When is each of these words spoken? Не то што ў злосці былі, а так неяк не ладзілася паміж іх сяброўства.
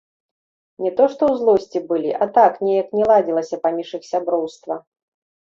Не 0.85 0.91
то 0.99 1.03
што 1.11 1.21
ў 1.31 1.41
злосці 1.41 1.79
былі, 1.91 2.11
а 2.27 2.29
так 2.39 2.57
неяк 2.69 2.87
не 3.01 3.05
ладзілася 3.13 3.61
паміж 3.67 3.93
іх 4.01 4.11
сяброўства. 4.11 4.81